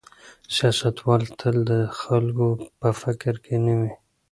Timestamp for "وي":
3.79-3.91